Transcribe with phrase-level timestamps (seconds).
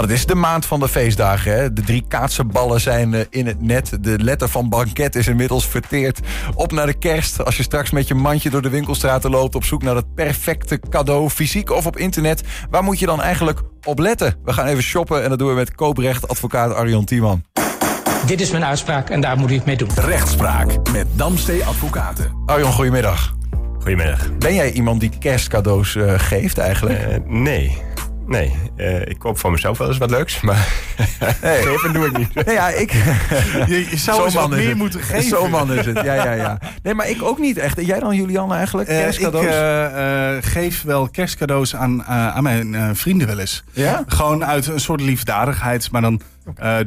[0.00, 1.52] Nou, het is de maand van de feestdagen.
[1.52, 1.72] Hè?
[1.72, 3.98] De drie kaatsenballen zijn eh, in het net.
[4.00, 6.20] De letter van banket is inmiddels verteerd.
[6.54, 7.44] Op naar de kerst.
[7.44, 9.54] Als je straks met je mandje door de winkelstraten loopt...
[9.54, 12.42] op zoek naar het perfecte cadeau, fysiek of op internet...
[12.70, 14.34] waar moet je dan eigenlijk op letten?
[14.44, 17.44] We gaan even shoppen en dat doen we met kooprecht advocaat Arjon Tiemann.
[18.26, 19.88] Dit is mijn uitspraak en daar moet u het mee doen.
[19.94, 22.32] Rechtspraak met Damstee Advocaten.
[22.46, 23.34] Arjon, goedemiddag.
[23.78, 24.38] Goedemiddag.
[24.38, 27.06] Ben jij iemand die kerstcadeaus uh, geeft eigenlijk?
[27.08, 27.88] Uh, nee.
[28.26, 30.68] Nee, uh, ik koop voor mezelf wel eens wat leuks, maar
[31.42, 31.62] nee.
[31.62, 32.34] geven doe ik niet.
[32.34, 32.92] Nee, ja, ik...
[33.66, 35.28] je, je zou eens wat meer moeten geven.
[35.28, 36.58] Zo man is het, ja, ja, ja.
[36.82, 37.86] Nee, maar ik ook niet echt.
[37.86, 38.88] Jij dan, Julianne, eigenlijk?
[38.88, 40.36] Kerstcadeaus?
[40.36, 43.64] ik geef wel kerstcadeaus aan, aan mijn vrienden wel eens.
[43.72, 44.04] Ja?
[44.06, 46.20] Gewoon uit een soort liefdadigheid, maar dan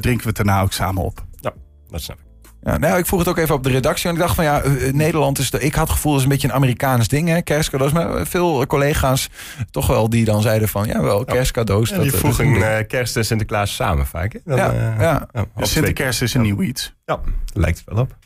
[0.00, 1.24] drinken we het daarna ook samen op.
[1.40, 1.52] Ja,
[1.88, 2.23] dat snap ik.
[2.64, 4.08] Ja, nou, ik vroeg het ook even op de redactie.
[4.08, 5.50] En ik dacht van ja, Nederland is.
[5.50, 7.92] De, ik had het gevoel dat het een beetje een Amerikaans ding, hè, kerstcadeaus.
[7.92, 9.28] Maar veel collega's
[9.70, 11.90] toch wel die dan zeiden van ja, wel kerstcadeaus.
[11.90, 14.32] Ja, die dat, vroegen dat uh, kerst en Sinterklaas samen vaak.
[14.32, 14.38] Hè?
[14.44, 15.28] Dan, ja, uh, ja.
[15.32, 16.94] ja dus Sinterklaas is een nieuw iets.
[17.04, 17.20] Ja,
[17.52, 18.16] lijkt het wel op.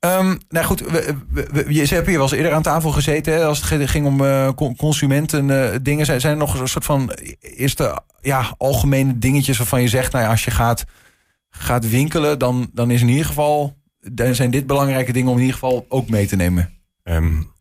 [0.00, 3.32] Um, nou goed, we, we, we, je hebt hier wel eens eerder aan tafel gezeten
[3.32, 6.06] hè, als het ging om uh, consumenten uh, dingen.
[6.06, 10.24] Zijn, zijn er nog een soort van eerste ja, algemene dingetjes waarvan je zegt, nou
[10.24, 10.84] ja, als je gaat,
[11.50, 15.44] gaat winkelen, dan, dan is in ieder geval dan zijn dit belangrijke dingen om in
[15.44, 16.70] ieder geval ook mee te nemen?
[17.04, 17.52] Um,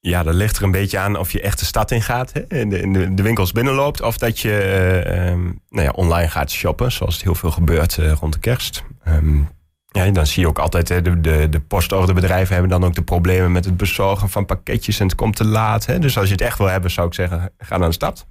[0.00, 2.58] ja, dat ligt er een beetje aan of je echt de stad in gaat, hè,
[2.58, 6.92] in, de, in de, winkels binnenloopt, of dat je uh, nou ja, online gaat shoppen,
[6.92, 8.84] zoals het heel veel gebeurt uh, rond de kerst.
[9.08, 9.48] Um,
[9.88, 13.02] ja, dan zie je ook altijd, hè, de, de, de postorderbedrijven hebben dan ook de
[13.02, 15.86] problemen met het bezorgen van pakketjes en het komt te laat.
[15.86, 15.98] Hè.
[15.98, 18.26] Dus als je het echt wil hebben, zou ik zeggen, ga naar de stad.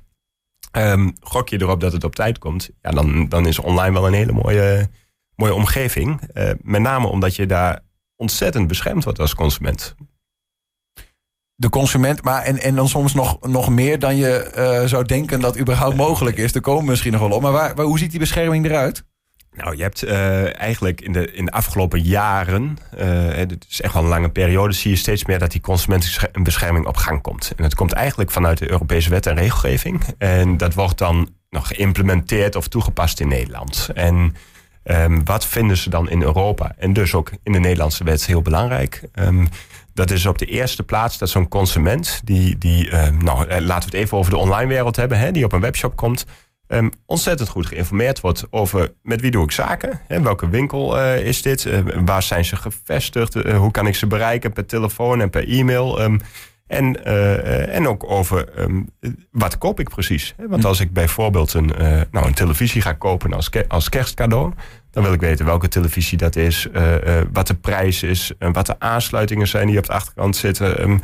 [1.19, 4.13] gok je erop dat het op tijd komt, ja, dan, dan is online wel een
[4.13, 4.89] hele mooie
[5.35, 6.21] mooie omgeving.
[6.33, 7.79] Uh, met name omdat je daar
[8.15, 9.95] ontzettend beschermd wordt als consument.
[11.55, 15.39] De consument, maar en, en dan soms nog, nog meer dan je uh, zou denken
[15.39, 16.55] dat überhaupt mogelijk is.
[16.55, 17.41] Er komen misschien nog wel op.
[17.41, 19.03] Maar waar, waar, hoe ziet die bescherming eruit?
[19.55, 24.03] Nou, je hebt uh, eigenlijk in de, in de afgelopen jaren, het is echt wel
[24.03, 27.53] een lange periode, zie je steeds meer dat die consumentenbescherming op gang komt.
[27.55, 30.03] En dat komt eigenlijk vanuit de Europese wet en regelgeving.
[30.17, 33.89] En dat wordt dan nog geïmplementeerd of toegepast in Nederland.
[33.93, 34.35] En
[34.83, 36.75] Um, wat vinden ze dan in Europa?
[36.77, 39.01] En dus ook in de Nederlandse wet heel belangrijk.
[39.13, 39.47] Um,
[39.93, 43.97] dat is op de eerste plaats dat zo'n consument, die, die um, nou, laten we
[43.97, 46.25] het even over de online wereld hebben, hè, die op een webshop komt,
[47.05, 51.41] ontzettend goed geïnformeerd wordt over met wie doe ik zaken, hè, welke winkel uh, is
[51.41, 55.47] dit, uh, waar zijn ze gevestigd, hoe kan ik ze bereiken per telefoon en per
[55.47, 56.19] e-mail.
[56.71, 58.89] En, uh, en ook over um,
[59.31, 60.35] wat koop ik precies.
[60.47, 64.53] Want als ik bijvoorbeeld een, uh, nou, een televisie ga kopen als, ke als kerstcadeau...
[64.91, 66.95] dan wil ik weten welke televisie dat is, uh,
[67.33, 68.31] wat de prijs is...
[68.39, 70.81] wat de aansluitingen zijn die op de achterkant zitten...
[70.81, 71.01] Um,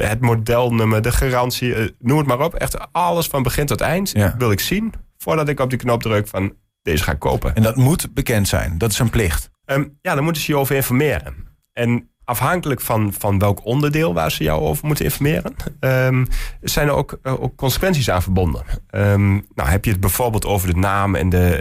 [0.00, 2.54] het modelnummer, de garantie, noem het maar op.
[2.54, 4.34] Echt alles van begin tot eind ja.
[4.38, 4.92] wil ik zien...
[5.18, 7.54] voordat ik op die knop druk van deze ga kopen.
[7.54, 9.50] En dat moet bekend zijn, dat is een plicht?
[9.66, 11.34] Um, ja, dan moeten ze je over informeren.
[11.72, 16.26] En afhankelijk van, van welk onderdeel waar ze jou over moeten informeren, um,
[16.60, 18.62] zijn er ook, uh, ook consequenties aan verbonden.
[18.90, 21.58] Um, nou, heb je het bijvoorbeeld over de naam en de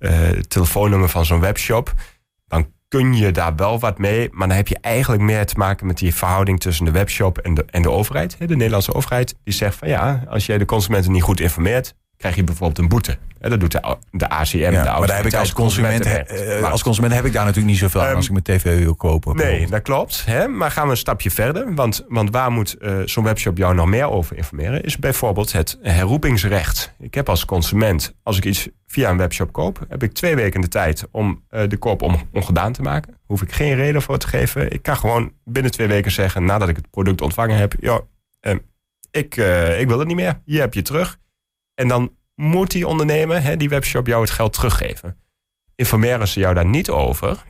[0.00, 1.92] uh, uh, telefoonnummer van zo'n webshop,
[2.46, 5.86] dan kun je daar wel wat mee, maar dan heb je eigenlijk meer te maken
[5.86, 9.36] met die verhouding tussen de webshop en de, en de overheid, de Nederlandse overheid.
[9.44, 12.88] Die zegt van ja, als jij de consumenten niet goed informeert, krijg je bijvoorbeeld een
[12.88, 13.18] boete.
[13.40, 16.60] Ja, dat doet de, de ACM, ja, de Maar daar heb ik als consument, he,
[16.62, 18.94] als consument heb ik daar natuurlijk niet zoveel aan um, als ik mijn tv wil
[18.94, 19.36] kopen.
[19.36, 20.24] Nee, dat klopt.
[20.24, 20.48] Hè?
[20.48, 21.74] Maar gaan we een stapje verder.
[21.74, 24.82] Want, want waar moet uh, zo'n webshop jou nog meer over informeren?
[24.82, 26.94] Is bijvoorbeeld het herroepingsrecht.
[26.98, 29.86] Ik heb als consument, als ik iets via een webshop koop...
[29.88, 33.18] heb ik twee weken de tijd om uh, de koop om, ongedaan te maken.
[33.26, 34.72] Hoef ik geen reden voor te geven.
[34.72, 36.44] Ik kan gewoon binnen twee weken zeggen...
[36.44, 37.74] nadat ik het product ontvangen heb...
[37.80, 38.00] Ja,
[38.40, 38.54] uh,
[39.10, 39.36] ik,
[39.78, 40.40] ik wil het niet meer.
[40.44, 41.18] Hier heb je terug.
[41.74, 45.16] En dan moet die ondernemer, hè, die webshop, jou het geld teruggeven.
[45.74, 47.44] Informeren ze jou daar niet over.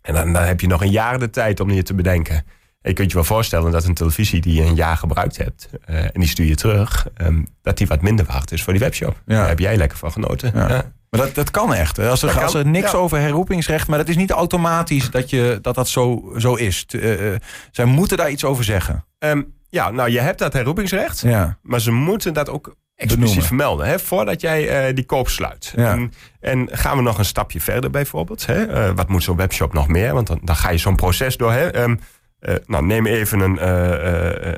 [0.00, 2.34] En dan, dan heb je nog een jaar de tijd om je te bedenken.
[2.80, 5.68] En je kunt je wel voorstellen dat een televisie die je een jaar gebruikt hebt...
[5.90, 8.82] Uh, en die stuur je terug, um, dat die wat minder waard is voor die
[8.82, 9.22] webshop.
[9.26, 9.36] Ja.
[9.36, 10.50] Daar heb jij lekker van genoten.
[10.54, 10.68] Ja.
[10.68, 10.92] Ja.
[11.10, 11.98] Maar dat, dat kan echt.
[11.98, 13.88] Als er, als er niks over herroepingsrecht...
[13.88, 16.86] maar dat is niet automatisch dat je, dat, dat zo, zo is.
[16.90, 17.34] Uh,
[17.70, 19.04] zij moeten daar iets over zeggen.
[19.18, 21.20] Um, ja, nou, je hebt dat herroepingsrecht.
[21.20, 21.58] Ja.
[21.62, 23.86] Maar ze moeten dat ook expliciet vermelden.
[23.86, 25.72] Hè, voordat jij uh, die koop sluit.
[25.76, 25.92] Ja.
[25.92, 28.46] En, en, gaan we nog een stapje verder bijvoorbeeld.
[28.46, 28.88] Hè?
[28.88, 30.14] Uh, wat moet zo'n webshop nog meer?
[30.14, 31.52] Want dan, dan ga je zo'n proces door.
[31.52, 31.82] Hè?
[31.82, 32.00] Um,
[32.40, 33.68] uh, nou, neem even een,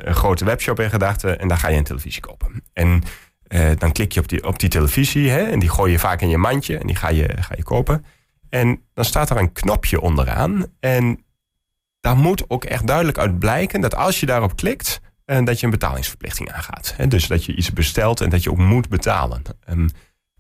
[0.09, 1.41] een, grote webshop in gedachten.
[1.41, 2.63] En dan ga je een televisie kopen.
[2.73, 3.03] En
[3.79, 5.31] dan klik je op die, op die televisie.
[5.31, 5.43] Hè?
[5.43, 6.79] En die gooi je vaak in je mandje.
[6.79, 8.05] En die ga je, ga je kopen.
[8.49, 10.67] En dan staat er een knopje onderaan.
[10.81, 11.25] En
[12.01, 13.81] daar moet ook echt duidelijk uit blijken...
[13.81, 16.95] dat als je daarop klikt en dat je een betalingsverplichting aangaat.
[17.09, 19.43] Dus dat je iets bestelt en dat je ook moet betalen.
[19.71, 19.89] Um,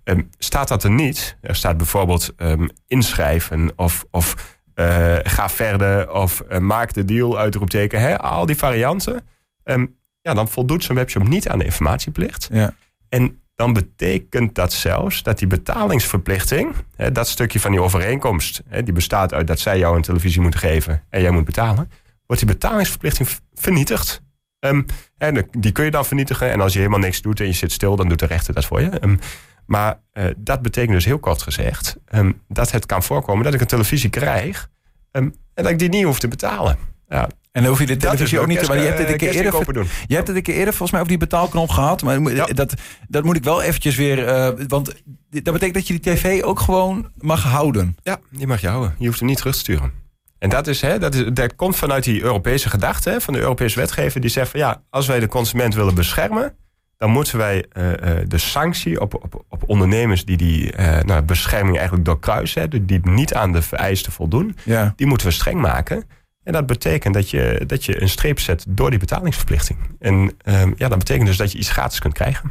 [0.04, 6.12] ehm, staat dat er niet, er staat bijvoorbeeld ehm, inschrijven of, of eh, ga verder
[6.12, 9.26] of eh, maak de deal, uitroepteken, hè, al die varianten.
[9.62, 9.86] ehm,
[10.20, 12.48] ja, dan voldoet zo'n webshop niet aan de informatieplicht.
[12.52, 12.74] Ja.
[13.08, 18.82] En dan betekent dat zelfs dat die betalingsverplichting, hè, dat stukje van die overeenkomst, hè,
[18.82, 21.90] die bestaat uit dat zij jou een televisie moeten geven en jij moet betalen,
[22.26, 24.22] wordt die betalingsverplichting vernietigd.
[24.64, 24.82] Ehm,
[25.18, 26.50] en die kun je dan vernietigen.
[26.50, 28.64] En als je helemaal niks doet en je zit stil, dan doet de rechter dat
[28.64, 28.88] voor je.
[28.88, 29.16] Ehm,
[29.66, 33.60] maar eh, dat betekent dus heel kort gezegd ehm, dat het kan voorkomen dat ik
[33.60, 34.68] een televisie krijg
[35.10, 36.76] en dat ik die niet hoef te betalen.
[37.08, 37.22] Ja,
[37.52, 38.66] En dan hoef je de televisie ook niet te...
[38.66, 39.86] Maar je hebt het een keer kerst- eerder...
[40.06, 42.02] Je hebt het een keer eerder volgens mij over die betaalknop gehad.
[42.02, 42.46] Maar Ja.
[42.46, 42.74] dat,
[43.08, 44.26] dat moet ik wel eventjes weer...
[44.28, 44.86] eh, want
[45.30, 47.96] dat betekent dat je die tv ook gewoon mag houden.
[48.02, 48.94] Ja, die mag je houden.
[48.98, 49.92] Je hoeft hem niet terug te sturen.
[50.38, 53.40] En dat, is, hè, dat, is, dat komt vanuit die Europese gedachte hè, van de
[53.40, 54.20] Europese wetgever.
[54.20, 56.56] Die zegt van ja, als wij de consument willen beschermen,
[56.96, 61.22] dan moeten wij eh, eh, de sanctie op, op, op ondernemers die die eh, nou,
[61.22, 64.92] bescherming eigenlijk doorkruisen, hè, die niet aan de vereisten voldoen, Ja.
[64.96, 66.04] die moeten we streng maken.
[66.42, 69.78] En dat betekent dat je, dat je een streep zet door die betalingsverplichting.
[69.98, 72.50] En ehm, ja, dat betekent dus dat je iets gratis kunt krijgen.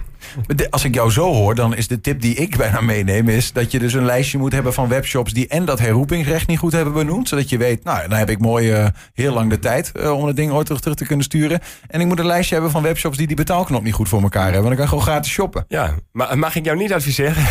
[0.70, 3.30] Als ik jou zo hoor, dan is de tip die ik bijna meeneem...
[3.30, 5.34] is dat je dus een lijstje moet hebben van webshops...
[5.34, 7.28] die en dat herroepingsrecht niet goed hebben benoemd.
[7.28, 9.92] Zodat je weet, nou, dan heb ik mooi eh, heel lang de tijd...
[9.92, 11.60] eh, om het ding ooit terug, terug te kunnen sturen.
[11.88, 13.18] En ik moet een lijstje hebben van webshops...
[13.18, 14.62] die die betaalknop niet goed voor elkaar hebben.
[14.62, 15.66] Want dan kan gewoon gratis shoppen.
[15.68, 17.44] Ja, maar mag ik jou niet adviseren?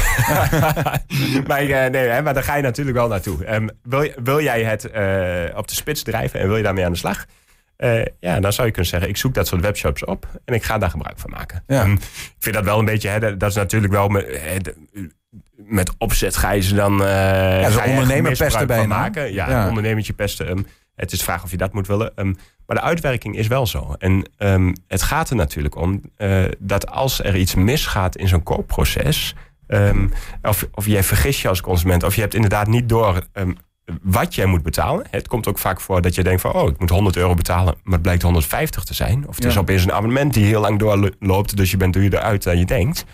[1.46, 3.44] maar, eh, nee, hè, maar daar ga je natuurlijk wel naartoe.
[3.44, 4.84] Ehm, wil, wil jij het
[5.56, 7.26] op de spits drijven en wil je daarmee aan de slag?
[7.82, 10.62] Eh, ja, dan zou je kunnen zeggen, ik zoek dat soort webshops op en ik
[10.62, 11.62] ga daar gebruik van maken.
[11.66, 11.84] Ja.
[11.84, 12.00] Ik
[12.38, 14.08] vind dat wel een beetje, hè, dat, is natuurlijk wel
[15.56, 16.96] met, opzet ga je ze dan.
[16.96, 17.04] je
[17.64, 18.86] echt ondernemer pesten bijna.
[18.86, 19.32] maken.
[19.32, 19.68] Ja, Ja.
[19.68, 20.46] ondernemertje pesten.
[20.48, 20.62] ehm,
[20.94, 22.12] het is de vraag of je dat moet willen.
[22.16, 22.32] Ehm,
[22.66, 23.94] maar de uitwerking is wel zo.
[23.98, 28.42] En ehm, het gaat er natuurlijk om eh, dat als er iets misgaat in zo'n
[28.42, 29.34] koopproces.
[30.42, 33.22] of, of jij vergis je als consument, of je hebt inderdaad niet door
[34.02, 35.06] wat jij moet betalen.
[35.10, 37.74] Het komt ook vaak voor dat je denkt van, oh, ik moet 100 euro betalen,
[37.82, 39.28] maar het blijkt 150 te zijn.
[39.28, 42.42] Of het is opeens een abonnement die heel lang doorloopt, dus je bent duurder uit
[42.42, 43.04] dan je denkt.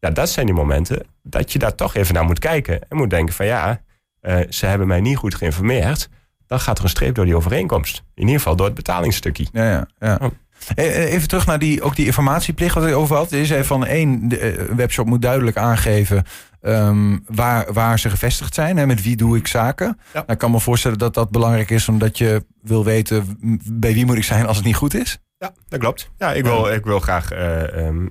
[0.00, 3.10] Ja, dat zijn die momenten dat je daar toch even naar moet kijken en moet
[3.10, 3.80] denken van, ja,
[4.20, 6.08] eh, ze hebben mij niet goed geïnformeerd.
[6.46, 8.02] Dan gaat er een streep door die overeenkomst.
[8.14, 9.46] In ieder geval door het betalingsstukje.
[9.52, 10.18] Ja, ja, ja.
[10.22, 10.30] Oh.
[10.74, 13.30] Eh, eh, Even terug naar die, ook die informatieplicht wat je over had.
[13.30, 16.24] Je zei van één, de eh, webshop moet duidelijk aangeven
[16.60, 18.76] ehm, waar, waar ze gevestigd zijn.
[18.76, 19.86] Hè, met wie doe ik zaken.
[19.86, 19.94] Ja.
[20.12, 23.38] Nou, ik kan me voorstellen dat dat belangrijk is omdat je wil weten
[23.72, 25.18] bij wie moet ik zijn als het niet goed is.
[25.38, 26.10] Ja, dat klopt.
[26.18, 27.30] Ja, ik wil, ik wil graag.
[27.30, 28.06] eh, ehm,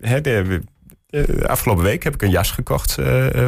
[0.00, 0.62] hè, de,
[1.06, 2.96] de afgelopen week heb ik een jas gekocht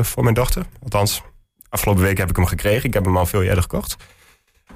[0.02, 0.62] voor mijn dochter.
[0.82, 1.22] Althans,
[1.68, 2.84] afgelopen week heb ik hem gekregen.
[2.84, 3.96] Ik heb hem al veel eerder gekocht.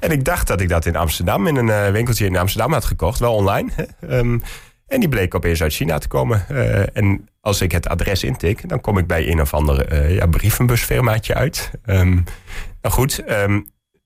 [0.01, 2.85] En ik dacht dat ik dat in Amsterdam, in een eh, winkeltje in Amsterdam had
[2.85, 3.71] gekocht, wel online.
[4.09, 4.39] Ehm,
[4.89, 6.45] en die bleek opeens uit China te komen.
[6.49, 10.15] Eh, en als ik het adres intik, dan kom ik bij een of ander eh,
[10.15, 11.71] ja, brievenbusfirmaatje uit.
[11.85, 12.15] Ehm,
[12.81, 13.25] nou goed,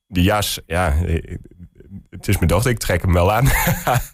[0.08, 1.36] die jas, ja, eh,
[2.10, 3.44] het is mijn dochter, ik trek hem wel aan.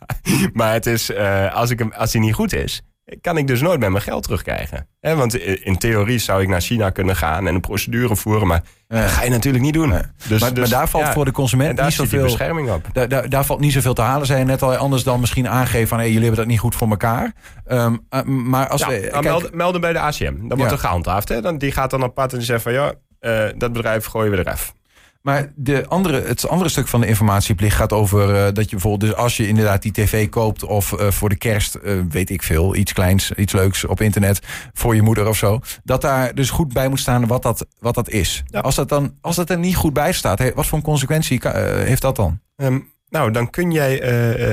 [0.53, 1.15] maar het is,
[1.53, 2.83] als, ik hem, als hij niet goed is,
[3.21, 4.89] kan ik dus nooit met mijn geld terugkrijgen.
[5.01, 9.01] Want in theorie zou ik naar China kunnen gaan en een procedure voeren, maar Ja.
[9.01, 9.89] dat ga je natuurlijk niet doen.
[9.89, 12.23] Dus, maar, dus, maar daar valt ja, voor de en consument niet zoveel...
[12.23, 12.87] bescherming op.
[12.93, 14.27] Daar, daar, daar valt niet zoveel te halen.
[14.27, 15.99] Zijn net al anders dan misschien aangeven van...
[15.99, 17.33] Hey, jullie hebben dat niet goed voor elkaar.
[17.65, 19.09] Ehm, eh, maar als we...
[19.11, 20.49] kijk, melden, melden bij de ACM.
[20.49, 21.29] Dan wordt er gehandhaafd.
[21.29, 21.41] Hè?
[21.41, 24.31] Dan, die gaat dan op pad en die zegt van ja, eh, dat bedrijf gooien
[24.31, 24.75] we eraf.
[25.23, 29.11] Maar de andere, het andere stuk van de informatieplicht gaat over eh, dat je bijvoorbeeld,
[29.11, 32.43] dus als je inderdaad die tv koopt of eh, voor de kerst, eh, weet ik
[32.43, 34.41] veel, iets kleins, iets leuks op internet
[34.73, 37.95] voor je moeder of zo, dat daar dus goed bij moet staan wat dat, wat
[37.95, 38.43] dat is.
[38.47, 38.61] Ja.
[38.61, 41.41] Als, dat dan, als dat er niet goed bij staat, he- wat voor een consequentie
[41.43, 42.41] heeft dat dan?
[42.57, 43.99] Ehm, nou, dan kun jij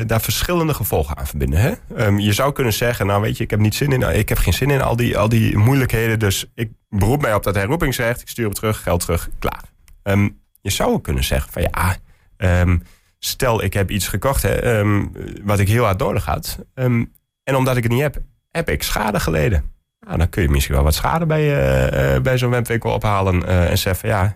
[0.05, 1.60] daar verschillende gevolgen aan verbinden.
[1.60, 1.74] Hè?
[1.95, 4.38] Ehm, je zou kunnen zeggen, nou weet je, ik heb niet zin in, ik heb
[4.38, 6.19] geen zin in al die, al die moeilijkheden.
[6.19, 8.22] Dus ik beroep mij op dat herroepingsrecht.
[8.22, 9.63] Ik stuur hem terug, geld terug, klaar.
[10.03, 10.29] Ehm,
[10.65, 11.95] je zou ook kunnen zeggen van ja,
[12.38, 12.77] ehm,
[13.19, 15.05] stel ik heb iets gekocht hè, ehm,
[15.43, 16.60] wat ik heel hard nodig had.
[16.74, 17.03] Ehm,
[17.43, 18.17] en omdat ik het niet heb,
[18.51, 19.74] heb ik schade geleden.
[20.00, 23.48] Nou, dan kun je misschien wel wat schade bij, eh, eh, bij zo'n webwinkel ophalen
[23.48, 24.36] eh, en zeggen van ja,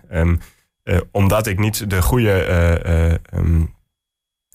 [1.10, 2.30] omdat ik niet de goede.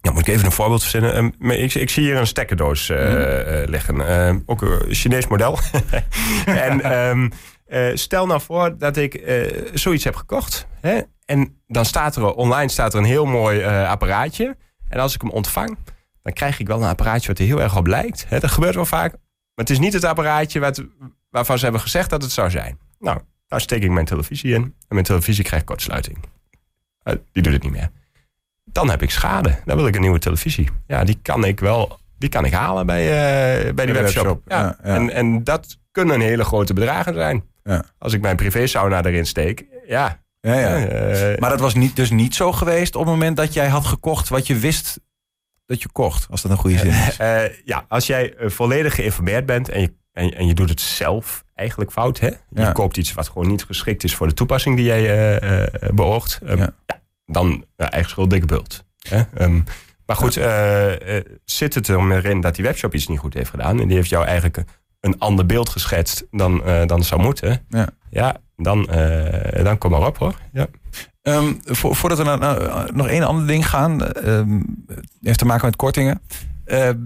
[0.02, 1.34] ja, moet ik even een voorbeeld verzinnen?
[1.40, 4.44] Ik, ik zie hier een stekkerdoos eh, eh, liggen.
[4.46, 5.60] Ook een Chinees model.
[6.46, 7.32] en
[7.98, 9.22] stel nou voor dat ik
[9.74, 10.68] zoiets heb gekocht.
[10.82, 11.02] Hè?
[11.26, 14.58] En dan staat er online staat er een heel mooi eh, apparaatje.
[14.90, 15.78] En als ik hem ontvang,
[16.22, 18.26] dan krijg ik wel een apparaatje wat er heel erg op lijkt.
[18.30, 19.12] Dat gebeurt wel vaak.
[19.12, 20.84] Maar het is niet het apparaatje wat,
[21.30, 22.80] waarvan ze hebben gezegd dat het zou zijn.
[23.00, 24.62] Nou, daar steek ik mijn televisie in.
[24.64, 26.18] En mijn televisie krijgt kortsluiting.
[27.04, 27.92] Eh, die doet het niet meer.
[28.64, 29.60] Dan heb ik schade.
[29.66, 30.70] Dan wil ik een nieuwe televisie.
[30.88, 34.24] Ja, die kan ik wel die kan ik halen bij, eh, bij die de webshop.
[34.24, 34.42] webshop.
[34.48, 34.60] Ja.
[34.62, 34.96] Ja, ja.
[34.96, 37.44] En, en dat kunnen hele grote bedragen zijn.
[37.64, 37.84] Ja.
[37.98, 40.24] Als ik mijn privé sauna erin steek, ja.
[40.46, 40.86] Ja, ja.
[40.86, 43.86] eh, Maar dat was niet, dus niet zo geweest op het moment dat jij had
[43.86, 45.00] gekocht wat je wist
[45.66, 46.28] dat je kocht.
[46.30, 47.18] Als dat een goede zin is.
[47.18, 50.82] eh, ja, als jij eh, volledig geïnformeerd bent en je, en, en je doet het
[50.82, 52.28] zelf eigenlijk fout, hè?
[52.28, 52.72] Je Ja.
[52.72, 56.40] koopt iets wat gewoon niet geschikt is voor de toepassing die jij eh, eh, beoogt,
[56.46, 56.74] ehm, Ja.
[56.86, 57.02] ja.
[57.26, 58.84] dan eigen schuld, dikke bult.
[59.10, 59.22] Hè?
[59.34, 59.60] Ehm,
[60.06, 63.80] maar goed, eh, eh, zit het erin dat die webshop iets niet goed heeft gedaan
[63.80, 64.64] en die heeft jou eigenlijk
[65.00, 67.66] een, ander beeld geschetst dan, eh, dan zou moeten,
[68.10, 68.38] Ja.
[68.58, 70.36] Dan, eh, dan kom maar op hoor.
[70.54, 70.68] Ja.
[71.22, 74.06] Ehm, vo- voordat we naar, naar nog één ander ding gaan.
[74.08, 74.60] ehm,
[75.22, 76.22] heeft te maken met kortingen.
[76.66, 76.98] Ehm,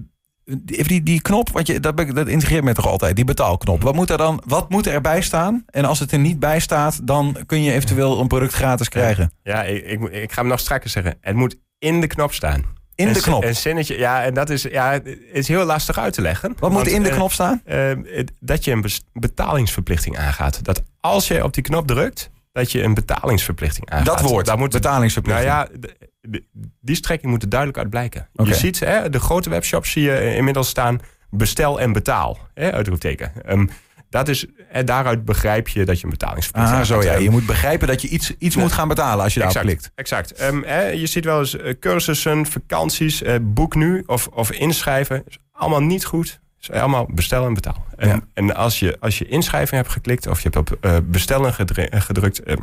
[0.61, 3.81] die, die, knop, want je, dat, dat integreert me toch altijd, die betaalknop.
[3.81, 5.63] Wat moet er dan wat moet er erbij staan?
[5.67, 9.31] En als het er niet bij staat, dan kun je eventueel een product gratis krijgen.
[9.43, 11.17] Ja, ik, ik, ik ga hem nog strakker zeggen.
[11.21, 12.63] Het moet in de knop staan.
[12.99, 13.43] In Een de knop.
[13.43, 14.99] Een zinnetje, ja, en dat is, ja,
[15.31, 16.55] is heel lastig uit te leggen.
[16.59, 17.61] Wat moet in de eh, knop staan?
[17.65, 17.91] eh,
[18.39, 20.63] dat je een betalingsverplichting aangaat.
[20.65, 24.05] Dat als je op die knop drukt, dat je een betalingsverplichting aangaat.
[24.05, 25.47] Dat woord, Daar moet, nou betalingsverplichting.
[25.49, 26.43] ja, de- de-
[26.81, 28.29] die strekking moet er duidelijk uit blijken.
[28.33, 30.99] Je ziet, hè, de grote webshops zie je inmiddels staan...
[31.29, 33.31] bestel en betaal, hè, uitroepteken.
[33.45, 33.65] Ehm,
[34.09, 34.45] dat is,
[34.85, 37.07] daaruit begrijp je dat je een betalingsverplichting Ah, zo aangaat.
[37.09, 37.13] ja.
[37.15, 39.79] Ehm, Je moet begrijpen dat je iets, iets moet gaan betalen als je daarop exact,
[39.79, 39.91] klikt.
[39.95, 40.31] Exact.
[40.33, 45.23] Ehm, hè, je ziet wel eens eh, cursussen, vakanties, eh, boek nu of, of inschrijven.
[45.27, 46.39] Is allemaal niet goed.
[46.59, 47.85] Is allemaal bestellen en betaal.
[47.95, 48.19] En, Ja.
[48.33, 51.87] en als, je, als je inschrijving hebt geklikt of je hebt op eh, bestellen gedru-
[51.99, 52.43] gedrukt.
[52.43, 52.55] eh,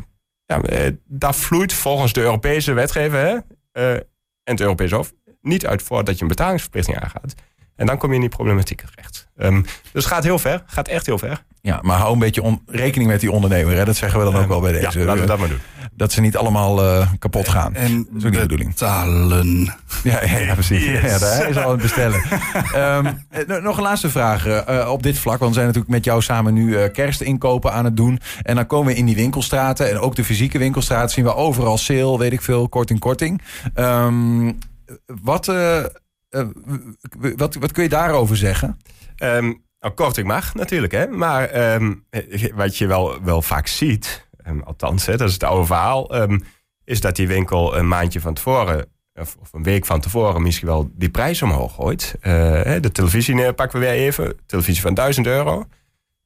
[0.45, 0.61] ja,
[1.07, 3.37] daar vloeit volgens de Europese wetgever hè,
[3.71, 3.93] eh,
[4.43, 7.33] en het Europese Hof niet uit voort dat je een betalingsverplichting aangaat.
[7.77, 9.27] En dan kom je in die problematiek terecht.
[9.37, 10.63] Ehm, dus het gaat heel ver.
[10.65, 11.43] Gaat echt heel ver.
[11.61, 13.75] Ja, maar hou een beetje on- rekening met die ondernemer.
[13.77, 13.85] Hè?
[13.85, 14.99] Dat zeggen we dan ook wel bij deze.
[14.99, 15.59] Ja, laten we dat maar doen.
[15.93, 17.73] Dat ze niet allemaal eh, kapot gaan.
[17.75, 18.69] En Dat is ook niet de bedoeling.
[18.69, 19.73] betalen.
[20.03, 20.83] Ja, ja, ja, precies.
[20.85, 22.21] Ja, daar is al het bestellen.
[22.73, 25.37] Ehm, eh, no- nog een laatste vraag eh, op dit vlak.
[25.39, 28.19] Want we zijn natuurlijk met jou samen nu eh, kerstinkopen aan het doen.
[28.43, 29.89] En dan komen we in die winkelstraten.
[29.89, 33.41] En ook de fysieke winkelstraten zien we overal sale, weet ik veel, korting, korting.
[33.73, 34.51] Ehm,
[35.21, 35.51] wat,
[37.35, 38.77] wat, wat kun je daarover zeggen?
[39.15, 41.07] Ehm nou, korting mag natuurlijk, hè.
[41.07, 45.43] Maar ehm, eh, wat je wel, wel vaak ziet, ehm, althans, hè, dat is het
[45.43, 46.27] oude verhaal...
[46.83, 48.85] is dat die winkel een maandje van tevoren...
[49.19, 52.15] Of, een week van tevoren misschien wel die prijs omhoog gooit.
[52.21, 52.31] Eh,
[52.81, 54.39] de televisie eh, pakken we weer even.
[54.45, 55.65] Televisie van 1000 euro.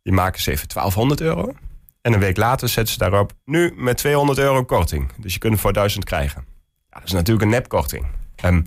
[0.01, 1.53] Die maken ze even 1200 euro.
[2.01, 5.11] En een week later zetten ze daarop nu met 200 euro korting.
[5.17, 6.45] Dus je kunt voor 1000 krijgen.
[6.89, 8.05] Ja, dat is natuurlijk een nepkorting.
[8.35, 8.61] Ehm,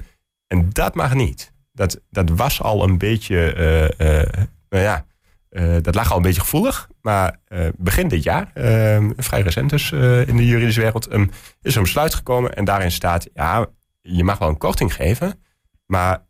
[0.55, 1.53] en dat mag niet.
[1.73, 4.33] Dat, dat was al een beetje, eh, eh,
[4.69, 5.07] nou ja,
[5.49, 6.89] eh, dat lag al een beetje gevoelig.
[7.01, 7.39] Maar
[7.77, 8.51] begin dit jaar,
[9.17, 9.93] vrij recent dus
[10.27, 11.27] in de juridische wereld, ehm,
[11.63, 12.55] is er een besluit gekomen.
[12.55, 13.67] En daarin staat, ja,
[14.01, 15.43] je mag wel een korting geven.
[15.87, 16.23] Maar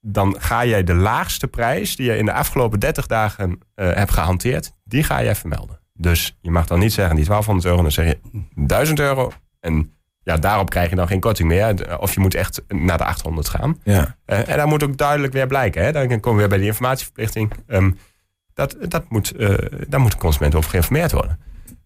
[0.00, 4.72] dan ga jij de laagste prijs die je in de afgelopen 30 dagen hebt gehanteerd,
[4.84, 5.80] die ga jij vermelden.
[5.92, 8.18] Dus je mag dan niet zeggen die 1200 euro, dan zeg je
[8.54, 9.32] 1000 euro.
[9.60, 9.99] En
[10.30, 11.98] ja, daarop krijg je dan geen korting meer.
[11.98, 13.78] Of je moet echt naar de 800 gaan.
[13.82, 14.16] Ja.
[14.24, 15.84] Eh, en dat moet ook duidelijk weer blijken.
[15.84, 15.92] Hè?
[15.92, 17.52] Dan komen we weer bij die informatieverplichting.
[17.66, 17.90] Ehm,
[18.54, 19.54] dat, dat moet, eh,
[19.88, 21.38] daar moet de consument over geïnformeerd worden.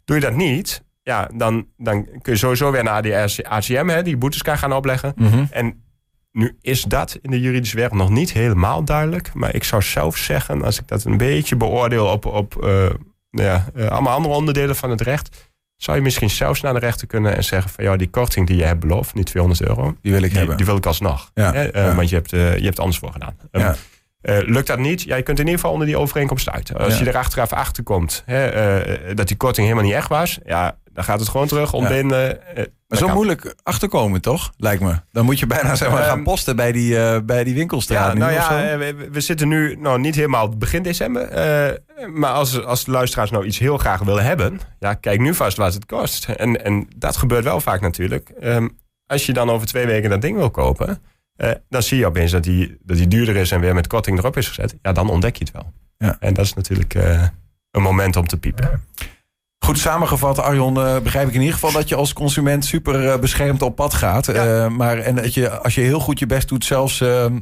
[0.04, 3.16] Doe je dat niet, ja, dan, dan kun je sowieso weer naar die
[3.48, 5.12] ACM, hè, die boetes kan gaan opleggen.
[5.16, 5.44] Mhm.
[5.50, 5.82] En
[6.32, 9.34] nu is dat in de juridische wereld nog niet helemaal duidelijk.
[9.34, 12.54] Maar ik zou zelf zeggen, als ik dat een beetje beoordeel op, op
[13.30, 15.52] nou ja, allemaal andere onderdelen van het recht.
[15.84, 18.56] Zou je misschien zelfs naar de rechter kunnen en zeggen van ja, die korting die
[18.56, 20.56] je hebt beloofd, die 200 euro, Die wil ik die, hebben.
[20.56, 21.30] die wil ik alsnog.
[21.34, 21.68] Ja, Hè?
[21.70, 21.94] Eh, ja.
[21.94, 23.36] Want je hebt, eh, je hebt anders voor gedaan.
[23.50, 23.76] Ehm, Ja.
[24.24, 25.02] Eh, lukt dat niet?
[25.02, 26.78] Ja, je kunt in ieder geval onder die overeenkomst uit.
[26.78, 27.04] Als Ja.
[27.04, 30.76] je er achteraf achter komt hè, eh, dat die korting helemaal niet echt was, ja,
[30.92, 32.46] dan gaat het gewoon terug ontbinden.
[32.56, 33.14] eh, Maar zo kan.
[33.14, 34.52] moeilijk achterkomen, toch?
[34.56, 34.94] Lijkt me.
[35.12, 38.06] Dan moet je bijna zeg maar, Ehm, gaan posten bij die, eh, bij die winkelstraat.
[38.06, 41.22] Ja, nu nou ja, eh, we, we zitten nu nou, niet helemaal begin december.
[41.28, 41.72] eh,
[42.14, 44.60] maar als, als de luisteraars nou iets heel graag willen hebben...
[44.78, 46.24] ja, kijk nu vast wat het kost.
[46.28, 48.28] En, en dat gebeurt wel vaak natuurlijk.
[48.40, 48.68] Ehm,
[49.06, 51.02] als je dan over twee weken dat ding wil kopen...
[51.36, 53.50] eh, dan zie je opeens dat die, dat die duurder is...
[53.50, 54.76] en weer met korting erop is gezet.
[54.82, 55.72] Ja, dan ontdek je het wel.
[55.98, 56.16] Ja.
[56.20, 57.28] En dat is natuurlijk eh,
[57.70, 58.84] een moment om te piepen.
[59.64, 63.18] Goed samengevat, Arjon, eh, begrijp ik in ieder geval dat je als consument super eh,
[63.18, 64.28] beschermd op pad gaat.
[64.28, 66.98] Eh, maar en dat je, als je heel goed je best doet, zelfs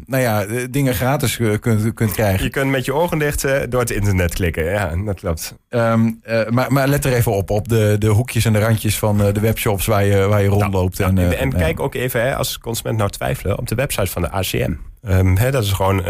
[0.07, 2.45] nou ja, dingen gratis kunt, kunt krijgen.
[2.45, 4.64] Je kunt met je ogen dicht door het internet klikken.
[4.64, 5.55] Ja, dat klopt.
[5.69, 8.99] Ehm, eh, maar, maar let er even op, op de, de hoekjes en de randjes
[8.99, 10.97] van de webshops waar je, waar je rondloopt.
[10.97, 14.11] Ja, en, en, nou kijk ook even, hè, als consument nou twijfelen, op de website
[14.11, 14.73] van de ACM.
[15.02, 16.02] Ehm, dat is gewoon,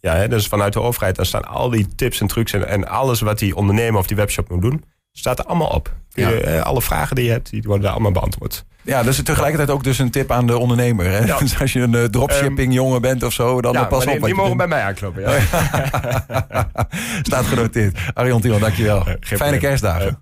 [0.00, 1.16] ja, hè, dat is vanuit de overheid.
[1.16, 4.16] Daar staan al die tips en trucs en, en alles wat die ondernemer of die
[4.16, 4.84] webshop moet doen,
[5.18, 5.94] staat er allemaal op.
[6.08, 8.64] Je, eh, alle vragen die je hebt, die worden daar allemaal beantwoord.
[8.82, 11.10] Ja, dat is tegelijkertijd ook dus een tip aan de ondernemer.
[11.10, 11.18] Hè?
[11.24, 11.38] Ja.
[11.44, 14.12] Dus als je een eh, dropshipping jongen bent of zo, dan ja, eh, pas op.
[14.12, 15.22] die, die mogen bij mij aankloppen.
[15.22, 15.38] Ja.
[17.22, 17.98] Staat genoteerd.
[18.14, 19.00] Arjon Tiel, dankjewel.
[19.00, 19.60] geen Fijne probleem.
[19.60, 20.18] kerstdagen.